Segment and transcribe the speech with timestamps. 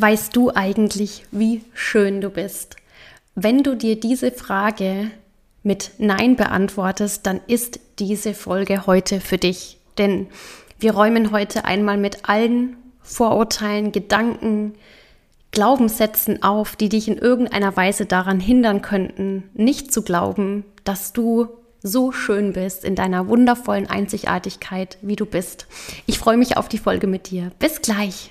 [0.00, 2.76] Weißt du eigentlich, wie schön du bist?
[3.34, 5.10] Wenn du dir diese Frage
[5.62, 9.76] mit Nein beantwortest, dann ist diese Folge heute für dich.
[9.98, 10.28] Denn
[10.78, 14.72] wir räumen heute einmal mit allen Vorurteilen, Gedanken,
[15.50, 21.48] Glaubenssätzen auf, die dich in irgendeiner Weise daran hindern könnten, nicht zu glauben, dass du
[21.82, 25.66] so schön bist in deiner wundervollen Einzigartigkeit, wie du bist.
[26.06, 27.52] Ich freue mich auf die Folge mit dir.
[27.58, 28.30] Bis gleich.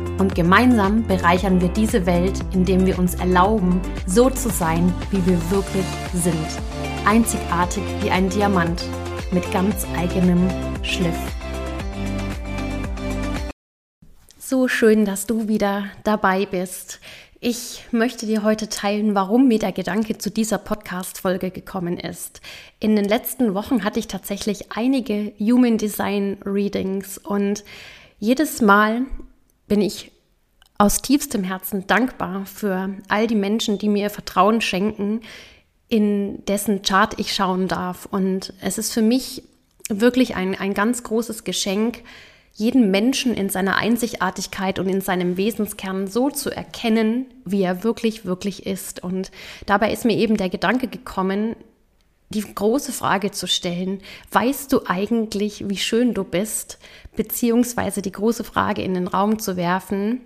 [0.17, 5.39] Und gemeinsam bereichern wir diese Welt, indem wir uns erlauben, so zu sein, wie wir
[5.51, 6.35] wirklich sind.
[7.05, 8.83] Einzigartig wie ein Diamant
[9.31, 10.47] mit ganz eigenem
[10.83, 11.17] Schliff.
[14.37, 16.99] So schön, dass du wieder dabei bist.
[17.39, 22.39] Ich möchte dir heute teilen, warum mir der Gedanke zu dieser Podcast-Folge gekommen ist.
[22.79, 27.63] In den letzten Wochen hatte ich tatsächlich einige Human Design Readings und
[28.19, 29.05] jedes Mal
[29.71, 30.11] bin ich
[30.77, 35.21] aus tiefstem Herzen dankbar für all die Menschen, die mir Vertrauen schenken,
[35.87, 38.05] in dessen Chart ich schauen darf.
[38.05, 39.43] Und es ist für mich
[39.87, 42.03] wirklich ein, ein ganz großes Geschenk,
[42.51, 48.25] jeden Menschen in seiner Einzigartigkeit und in seinem Wesenskern so zu erkennen, wie er wirklich,
[48.25, 49.01] wirklich ist.
[49.01, 49.31] Und
[49.67, 51.55] dabei ist mir eben der Gedanke gekommen,
[52.31, 53.99] die große Frage zu stellen,
[54.31, 56.79] weißt du eigentlich, wie schön du bist?
[57.15, 60.21] Beziehungsweise die große Frage in den Raum zu werfen,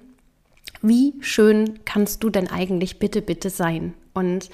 [0.81, 3.94] wie schön kannst du denn eigentlich bitte, bitte sein?
[4.14, 4.50] Und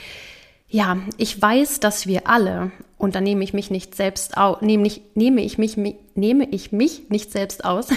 [0.70, 4.88] ja, ich weiß, dass wir alle, und da nehme ich mich nicht selbst aus, nehme
[4.88, 7.90] ich, nehme ich mich, nehme ich mich nicht selbst aus,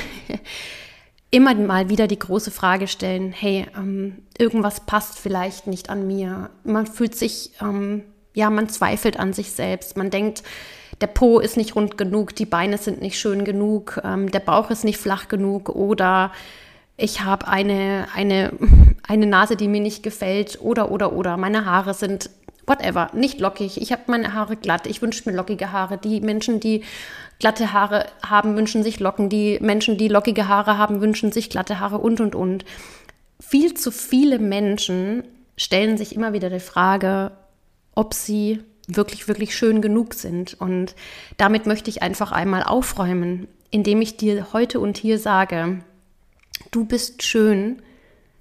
[1.30, 6.50] immer mal wieder die große Frage stellen, hey, ähm, irgendwas passt vielleicht nicht an mir.
[6.64, 8.02] Man fühlt sich ähm,
[8.34, 9.96] ja, man zweifelt an sich selbst.
[9.96, 10.42] Man denkt,
[11.00, 14.70] der Po ist nicht rund genug, die Beine sind nicht schön genug, ähm, der Bauch
[14.70, 16.32] ist nicht flach genug oder
[16.96, 18.52] ich habe eine, eine,
[19.08, 21.36] eine Nase, die mir nicht gefällt oder, oder, oder.
[21.36, 22.30] Meine Haare sind
[22.66, 23.80] whatever, nicht lockig.
[23.80, 24.86] Ich habe meine Haare glatt.
[24.86, 25.98] Ich wünsche mir lockige Haare.
[25.98, 26.84] Die Menschen, die
[27.38, 29.28] glatte Haare haben, wünschen sich Locken.
[29.28, 32.64] Die Menschen, die lockige Haare haben, wünschen sich glatte Haare und, und, und.
[33.40, 35.24] Viel zu viele Menschen
[35.56, 37.32] stellen sich immer wieder die Frage,
[37.94, 40.60] ob sie wirklich, wirklich schön genug sind.
[40.60, 40.94] Und
[41.36, 45.80] damit möchte ich einfach einmal aufräumen, indem ich dir heute und hier sage,
[46.70, 47.82] du bist schön,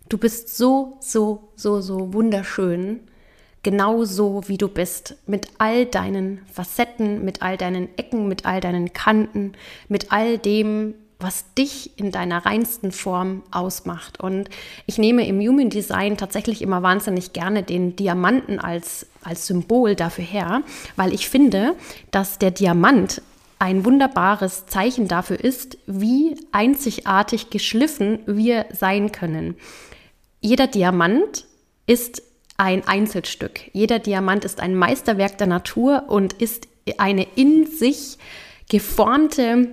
[0.10, 3.00] du bist so, so, so, so wunderschön,
[3.64, 8.60] genau so, wie du bist, mit all deinen Facetten, mit all deinen Ecken, mit all
[8.60, 9.54] deinen Kanten,
[9.88, 14.20] mit all dem, was dich in deiner reinsten Form ausmacht.
[14.20, 14.50] Und
[14.86, 20.26] ich nehme im Human Design tatsächlich immer wahnsinnig gerne den Diamanten als, als Symbol dafür
[20.26, 20.62] her,
[20.96, 21.76] weil ich finde,
[22.12, 23.22] dass der Diamant
[23.60, 29.56] ein wunderbares Zeichen dafür ist, wie einzigartig geschliffen wir sein können.
[30.42, 31.46] Jeder Diamant
[31.88, 32.22] ist
[32.58, 33.62] ein Einzelstück.
[33.72, 36.68] Jeder Diamant ist ein Meisterwerk der Natur und ist
[36.98, 38.18] eine in sich
[38.70, 39.70] geformte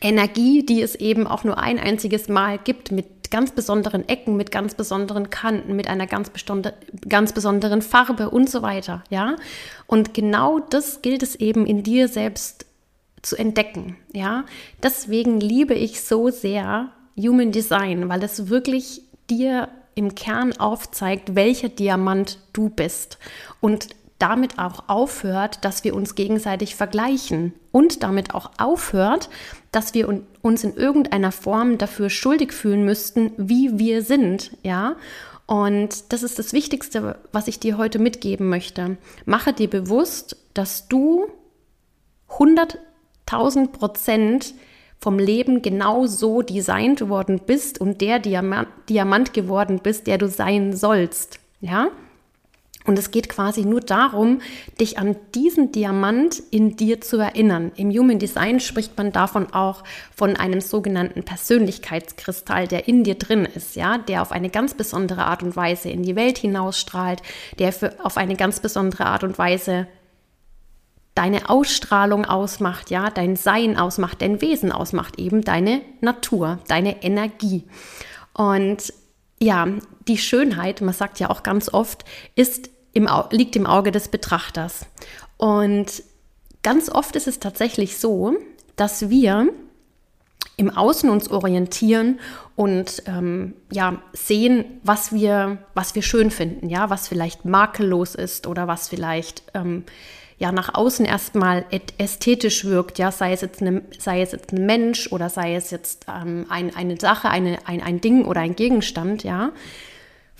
[0.00, 4.50] Energie, die es eben auch nur ein einziges Mal gibt, mit ganz besonderen Ecken, mit
[4.50, 6.30] ganz besonderen Kanten, mit einer ganz,
[7.08, 9.36] ganz besonderen Farbe und so weiter, ja.
[9.86, 12.66] Und genau das gilt es eben in dir selbst
[13.22, 14.44] zu entdecken, ja.
[14.82, 21.68] Deswegen liebe ich so sehr Human Design, weil es wirklich dir im Kern aufzeigt, welcher
[21.68, 23.18] Diamant du bist
[23.60, 23.88] und
[24.18, 29.28] damit auch aufhört, dass wir uns gegenseitig vergleichen und damit auch aufhört,
[29.70, 30.08] dass wir
[30.42, 34.96] uns in irgendeiner Form dafür schuldig fühlen müssten, wie wir sind, ja?
[35.46, 38.98] Und das ist das Wichtigste, was ich dir heute mitgeben möchte.
[39.24, 41.26] Mache dir bewusst, dass du
[42.28, 44.52] 100.000 Prozent
[45.00, 50.76] vom Leben genau so designt worden bist und der Diamant, geworden bist, der du sein
[50.76, 51.40] sollst.
[51.60, 51.88] Ja?
[52.88, 54.40] Und es geht quasi nur darum,
[54.80, 57.70] dich an diesen Diamant in dir zu erinnern.
[57.76, 59.84] Im Human Design spricht man davon auch
[60.16, 65.26] von einem sogenannten Persönlichkeitskristall, der in dir drin ist, ja, der auf eine ganz besondere
[65.26, 67.20] Art und Weise in die Welt hinausstrahlt,
[67.58, 69.86] der für, auf eine ganz besondere Art und Weise
[71.14, 77.64] deine Ausstrahlung ausmacht, ja, dein Sein ausmacht, dein Wesen ausmacht, eben deine Natur, deine Energie.
[78.32, 78.94] Und
[79.38, 79.68] ja,
[80.08, 84.84] die Schönheit, man sagt ja auch ganz oft, ist im, liegt im Auge des Betrachters.
[85.38, 86.02] Und
[86.62, 88.36] ganz oft ist es tatsächlich so,
[88.76, 89.48] dass wir
[90.56, 92.18] im Außen uns orientieren
[92.56, 98.46] und ähm, ja sehen, was wir, was wir schön finden, ja, was vielleicht makellos ist
[98.48, 99.84] oder was vielleicht ähm,
[100.38, 101.64] ja nach außen erstmal
[101.98, 105.70] ästhetisch wirkt, ja, sei es jetzt, eine, sei es jetzt ein Mensch oder sei es
[105.70, 109.52] jetzt ähm, ein, eine Sache, eine, ein, ein Ding oder ein Gegenstand, ja.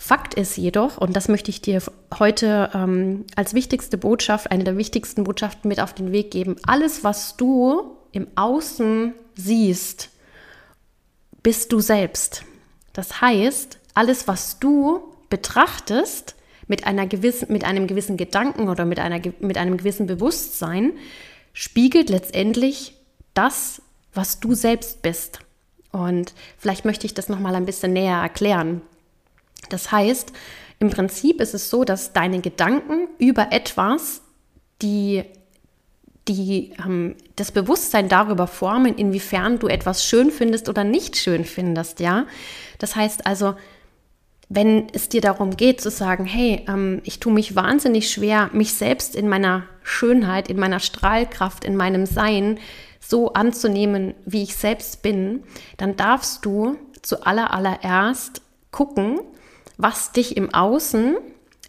[0.01, 1.83] Fakt ist jedoch, und das möchte ich dir
[2.17, 7.03] heute ähm, als wichtigste Botschaft, eine der wichtigsten Botschaften mit auf den Weg geben, alles,
[7.03, 10.09] was du im Außen siehst,
[11.43, 12.45] bist du selbst.
[12.93, 16.35] Das heißt, alles, was du betrachtest,
[16.67, 20.93] mit, einer gewissen, mit einem gewissen Gedanken oder mit, einer, mit einem gewissen Bewusstsein,
[21.51, 22.95] spiegelt letztendlich
[23.33, 23.81] das,
[24.13, 25.39] was du selbst bist.
[25.91, 28.81] Und vielleicht möchte ich das nochmal ein bisschen näher erklären.
[29.69, 30.31] Das heißt,
[30.79, 34.21] im Prinzip ist es so, dass deine Gedanken über etwas,
[34.81, 35.23] die,
[36.27, 41.99] die ähm, das Bewusstsein darüber formen, inwiefern du etwas schön findest oder nicht schön findest,
[41.99, 42.25] ja.
[42.77, 43.55] Das heißt also,
[44.47, 48.73] wenn es dir darum geht zu sagen, hey, ähm, ich tue mich wahnsinnig schwer, mich
[48.73, 52.57] selbst in meiner Schönheit, in meiner Strahlkraft, in meinem Sein
[52.99, 55.43] so anzunehmen, wie ich selbst bin,
[55.77, 58.41] dann darfst du zuallererst
[58.71, 59.19] gucken,
[59.79, 61.15] was dich im Außen,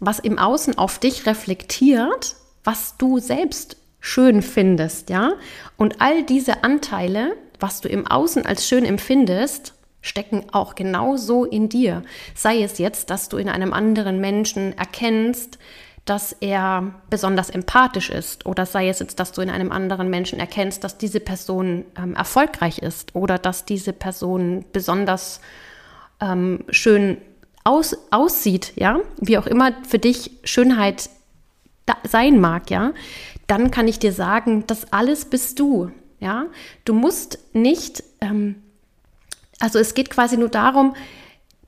[0.01, 5.33] was im Außen auf dich reflektiert, was du selbst schön findest, ja?
[5.77, 11.69] Und all diese Anteile, was du im Außen als schön empfindest, stecken auch genauso in
[11.69, 12.03] dir.
[12.35, 15.57] Sei es jetzt, dass du in einem anderen Menschen erkennst,
[16.03, 20.39] dass er besonders empathisch ist oder sei es jetzt, dass du in einem anderen Menschen
[20.39, 25.39] erkennst, dass diese Person ähm, erfolgreich ist oder dass diese Person besonders
[26.19, 27.17] ähm, schön
[27.63, 31.09] aus, aussieht, ja, wie auch immer für dich Schönheit
[32.03, 32.93] sein mag, ja,
[33.47, 36.45] dann kann ich dir sagen, das alles bist du, ja.
[36.85, 38.55] Du musst nicht ähm,
[39.61, 40.95] also es geht quasi nur darum,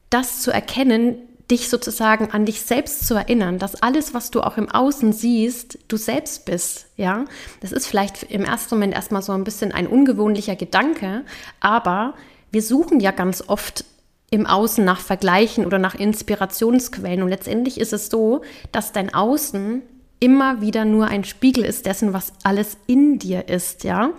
[0.10, 1.16] das zu erkennen,
[1.52, 5.78] dich sozusagen an dich selbst zu erinnern, dass alles, was du auch im Außen siehst,
[5.88, 7.26] du selbst bist, ja.
[7.62, 11.24] Das ist vielleicht im ersten Moment erstmal so ein bisschen ein ungewöhnlicher Gedanke,
[11.60, 12.16] aber
[12.52, 13.86] wir suchen ja ganz oft
[14.34, 18.42] im Außen nach Vergleichen oder nach Inspirationsquellen und letztendlich ist es so,
[18.72, 19.84] dass dein Außen
[20.20, 24.10] immer wieder nur ein Spiegel ist dessen, was alles in dir ist, ja.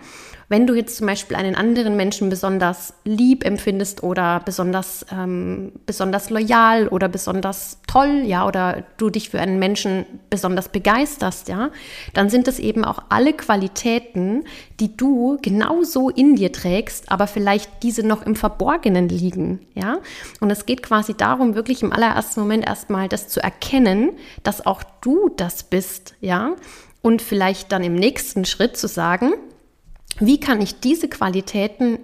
[0.49, 6.31] Wenn du jetzt zum Beispiel einen anderen Menschen besonders lieb empfindest oder besonders, ähm, besonders
[6.31, 11.70] loyal oder besonders toll, ja, oder du dich für einen Menschen besonders begeisterst, ja,
[12.12, 14.44] dann sind es eben auch alle Qualitäten,
[14.81, 19.99] die du genauso in dir trägst, aber vielleicht diese noch im Verborgenen liegen, ja.
[20.41, 24.12] Und es geht quasi darum, wirklich im allerersten Moment erstmal das zu erkennen,
[24.43, 26.52] dass auch du das bist, ja.
[27.02, 29.35] Und vielleicht dann im nächsten Schritt zu sagen,
[30.20, 31.99] wie kann ich diese Qualitäten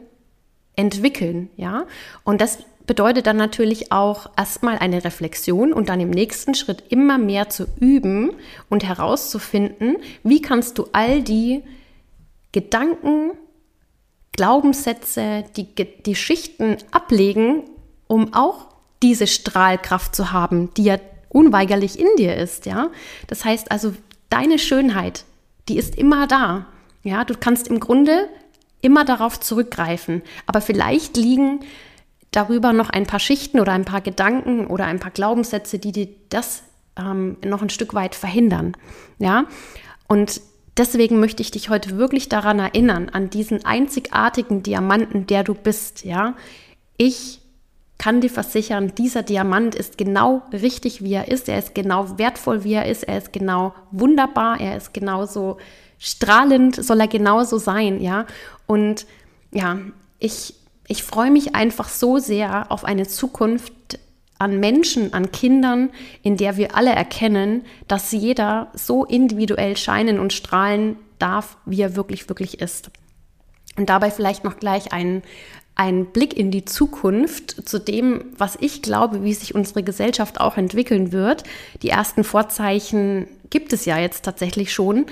[0.77, 1.87] entwickeln, ja?
[2.25, 7.19] Und das bedeutet dann natürlich auch erstmal eine Reflexion und dann im nächsten Schritt immer
[7.19, 8.33] mehr zu üben
[8.69, 11.63] und herauszufinden, wie kannst du all die
[12.53, 13.33] Gedanken,
[14.33, 17.65] Glaubenssätze, die, die Schichten ablegen,
[18.09, 18.69] um auch
[19.03, 20.99] diese Strahlkraft zu haben, die ja
[21.29, 22.91] unweigerlich in dir ist, ja?
[23.29, 23.95] Das heißt also,
[24.31, 25.25] deine Schönheit,
[25.69, 26.67] die ist immer da.
[27.03, 28.29] Ja, du kannst im Grunde
[28.83, 31.61] immer darauf zurückgreifen, aber vielleicht liegen
[32.31, 36.09] darüber noch ein paar Schichten oder ein paar Gedanken oder ein paar Glaubenssätze, die dir
[36.29, 36.63] das
[36.97, 38.77] ähm, noch ein Stück weit verhindern.
[39.19, 39.47] Ja,
[40.09, 40.41] und
[40.77, 46.05] deswegen möchte ich dich heute wirklich daran erinnern, an diesen einzigartigen Diamanten, der du bist.
[46.05, 46.35] Ja,
[46.97, 47.41] ich
[47.99, 51.51] kann dir versichern, dieser Diamant ist genau richtig, wie er ist.
[51.51, 53.03] Er ist genau wertvoll, wie er ist.
[53.05, 54.59] Er ist genau wunderbar.
[54.59, 55.59] Er ist genauso
[56.01, 58.27] strahlend soll er genauso sein, ja.
[58.67, 59.07] Und
[59.53, 59.79] ja,
[60.19, 60.55] ich,
[60.89, 63.73] ich freue mich einfach so sehr auf eine Zukunft
[64.39, 65.91] an Menschen, an Kindern,
[66.23, 71.95] in der wir alle erkennen, dass jeder so individuell scheinen und strahlen darf, wie er
[71.95, 72.91] wirklich, wirklich ist.
[73.77, 75.23] Und dabei vielleicht noch gleich ein,
[75.75, 80.57] ein Blick in die Zukunft zu dem, was ich glaube, wie sich unsere Gesellschaft auch
[80.57, 81.45] entwickeln wird.
[81.83, 85.05] Die ersten Vorzeichen gibt es ja jetzt tatsächlich schon.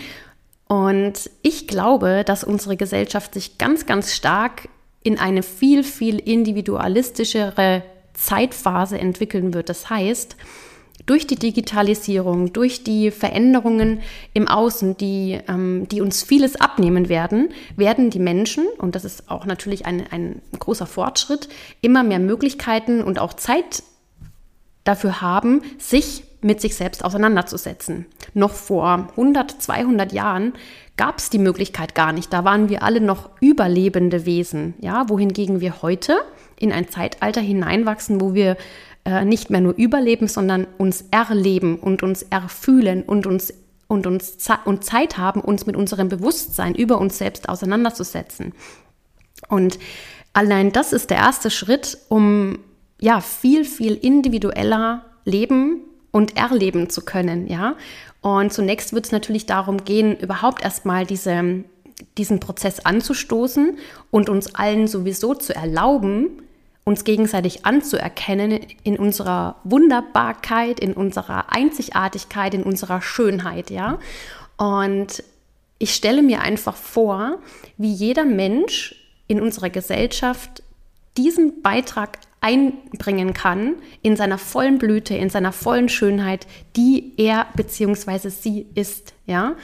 [0.68, 4.68] Und ich glaube, dass unsere Gesellschaft sich ganz, ganz stark
[5.02, 7.82] in eine viel, viel individualistischere
[8.12, 9.70] Zeitphase entwickeln wird.
[9.70, 10.36] Das heißt,
[11.06, 14.00] durch die Digitalisierung, durch die Veränderungen
[14.34, 19.30] im Außen, die, ähm, die uns vieles abnehmen werden, werden die Menschen, und das ist
[19.30, 21.48] auch natürlich ein, ein großer Fortschritt,
[21.80, 23.82] immer mehr Möglichkeiten und auch Zeit
[24.84, 28.06] dafür haben, sich mit sich selbst auseinanderzusetzen.
[28.34, 30.52] Noch vor 100, 200 Jahren
[30.96, 32.32] gab es die Möglichkeit gar nicht.
[32.32, 36.18] Da waren wir alle noch überlebende Wesen, ja, wohingegen wir heute
[36.56, 38.56] in ein Zeitalter hineinwachsen, wo wir
[39.04, 43.54] äh, nicht mehr nur überleben, sondern uns erleben und uns erfühlen und uns
[43.86, 48.52] und uns und Zeit haben, uns mit unserem Bewusstsein über uns selbst auseinanderzusetzen.
[49.48, 49.78] Und
[50.34, 52.58] allein das ist der erste Schritt, um
[53.00, 57.76] ja viel viel individueller leben und erleben zu können, ja.
[58.20, 61.64] Und zunächst wird es natürlich darum gehen, überhaupt erstmal diese,
[62.16, 63.78] diesen Prozess anzustoßen
[64.10, 66.42] und uns allen sowieso zu erlauben,
[66.84, 73.98] uns gegenseitig anzuerkennen in unserer Wunderbarkeit, in unserer Einzigartigkeit, in unserer Schönheit, ja.
[74.56, 75.22] Und
[75.78, 77.38] ich stelle mir einfach vor,
[77.76, 78.96] wie jeder Mensch
[79.28, 80.62] in unserer Gesellschaft
[81.16, 88.28] diesen Beitrag einbringen kann in seiner vollen Blüte, in seiner vollen Schönheit, die er bzw.
[88.28, 89.56] sie ist, ja.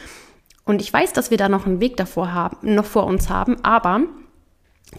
[0.65, 3.63] Und ich weiß, dass wir da noch einen Weg davor haben, noch vor uns haben,
[3.65, 4.03] aber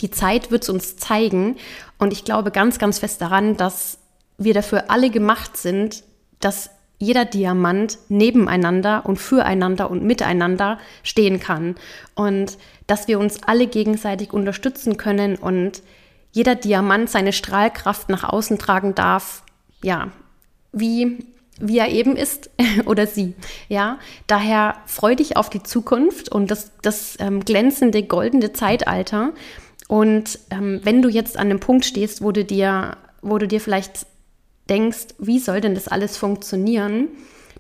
[0.01, 1.55] die Zeit wird es uns zeigen
[1.97, 3.97] und ich glaube ganz, ganz fest daran, dass
[4.37, 6.03] wir dafür alle gemacht sind,
[6.39, 11.75] dass jeder Diamant nebeneinander und füreinander und miteinander stehen kann
[12.15, 15.81] und dass wir uns alle gegenseitig unterstützen können und
[16.35, 19.41] jeder Diamant seine Strahlkraft nach außen tragen darf,
[19.81, 20.11] ja,
[20.73, 21.25] wie,
[21.61, 22.49] wie er eben ist
[22.85, 23.35] oder sie.
[23.69, 29.31] Ja, daher freu dich auf die Zukunft und das, das ähm, glänzende goldene Zeitalter.
[29.87, 33.61] Und ähm, wenn du jetzt an dem Punkt stehst, wo du dir, wo du dir
[33.61, 34.05] vielleicht
[34.69, 37.07] denkst, wie soll denn das alles funktionieren,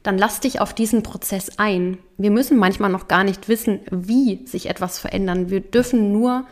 [0.03, 1.97] dann lass dich auf diesen Prozess ein.
[2.17, 5.49] Wir müssen manchmal noch gar nicht wissen, wie sich etwas verändern.
[5.49, 6.45] Wir dürfen nur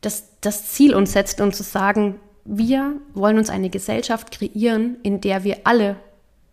[0.00, 5.20] das, das Ziel uns setzen und zu sagen, wir wollen uns eine Gesellschaft kreieren, in
[5.20, 5.96] der wir alle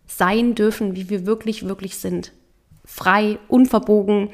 [0.06, 2.32] sein dürfen, wie wir wirklich, wirklich sind.
[2.86, 4.30] Frei, unverbogen,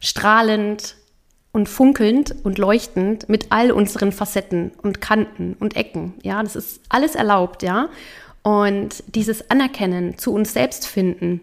[0.00, 0.96] strahlend
[1.52, 6.14] und funkelnd und leuchtend mit all unseren Facetten und Kanten und Ecken.
[6.22, 7.88] Ja, das ist alles erlaubt, ja.
[8.42, 11.40] Und dieses Anerkennen zu uns selbst finden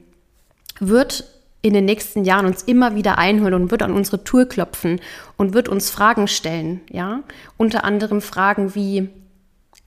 [0.79, 1.23] wird
[1.61, 4.99] in den nächsten Jahren uns immer wieder einholen und wird an unsere Tour klopfen
[5.37, 7.23] und wird uns Fragen stellen, ja?
[7.57, 9.09] Unter anderem Fragen wie,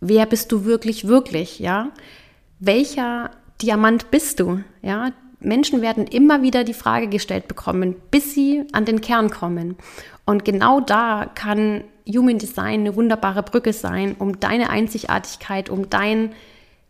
[0.01, 1.91] wer bist du wirklich, wirklich, ja?
[2.61, 5.11] Welcher Diamant bist du, ja?
[5.41, 9.77] Menschen werden immer wieder die Frage gestellt bekommen, bis sie an den Kern kommen.
[10.25, 16.33] Und genau da kann Human Design eine wunderbare Brücke sein, um deine Einzigartigkeit, um dein,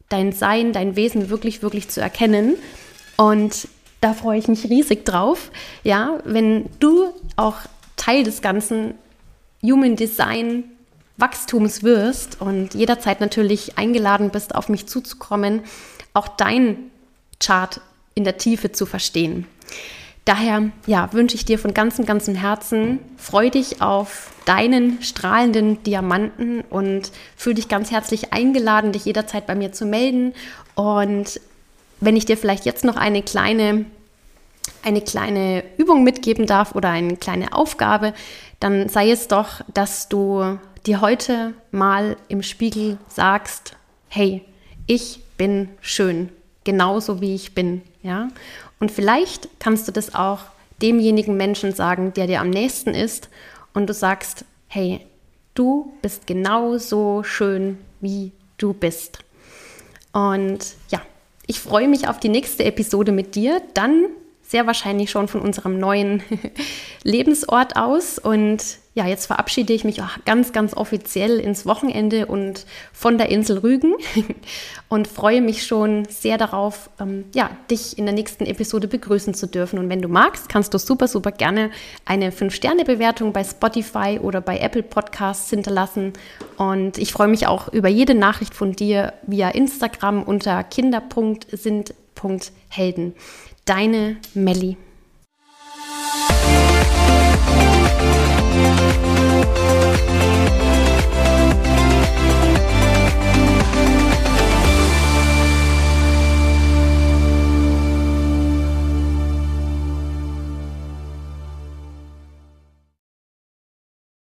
[0.08, 2.54] dein Sein, dein Wesen wirklich, wirklich zu erkennen.
[3.16, 3.68] Und
[4.04, 5.50] da freue ich mich riesig drauf.
[5.82, 7.06] Ja, wenn du
[7.36, 7.56] auch
[7.96, 8.92] Teil des ganzen
[9.62, 10.64] Human Design
[11.16, 15.62] Wachstums wirst und jederzeit natürlich eingeladen bist, auf mich zuzukommen,
[16.12, 16.90] auch dein
[17.40, 17.80] Chart
[18.14, 19.46] in der Tiefe zu verstehen.
[20.26, 26.60] Daher ja, wünsche ich dir von ganzem, ganzem Herzen, freu dich auf deinen strahlenden Diamanten
[26.60, 30.34] und fühle dich ganz herzlich eingeladen, dich jederzeit bei mir zu melden.
[30.74, 31.40] Und
[32.04, 33.86] wenn ich dir vielleicht jetzt noch eine kleine
[34.82, 38.14] eine kleine Übung mitgeben darf oder eine kleine Aufgabe,
[38.60, 43.76] dann sei es doch, dass du dir heute mal im Spiegel sagst,
[44.08, 44.42] hey,
[44.86, 46.30] ich bin schön,
[46.64, 48.28] genauso wie ich bin, ja?
[48.80, 50.40] Und vielleicht kannst du das auch
[50.82, 53.28] demjenigen Menschen sagen, der dir am nächsten ist
[53.72, 55.00] und du sagst, hey,
[55.54, 59.20] du bist genauso schön, wie du bist.
[60.12, 61.00] Und ja,
[61.46, 63.60] ich freue mich auf die nächste Episode mit dir.
[63.74, 64.06] Dann
[64.42, 66.22] sehr wahrscheinlich schon von unserem neuen
[67.02, 68.18] Lebensort aus.
[68.18, 68.62] Und
[68.94, 73.58] ja, jetzt verabschiede ich mich auch ganz, ganz offiziell ins Wochenende und von der Insel
[73.58, 73.94] Rügen
[74.88, 79.48] und freue mich schon sehr darauf, ähm, ja, dich in der nächsten Episode begrüßen zu
[79.48, 79.80] dürfen.
[79.80, 81.72] Und wenn du magst, kannst du super, super gerne
[82.04, 86.12] eine 5-Sterne-Bewertung bei Spotify oder bei Apple Podcasts hinterlassen.
[86.56, 93.14] Und ich freue mich auch über jede Nachricht von dir via Instagram unter kinder.sind.helden.
[93.64, 94.76] Deine Melli.